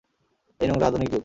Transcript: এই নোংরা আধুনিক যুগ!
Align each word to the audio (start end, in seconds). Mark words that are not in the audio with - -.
এই 0.59 0.67
নোংরা 0.69 0.85
আধুনিক 0.87 1.09
যুগ! 1.09 1.19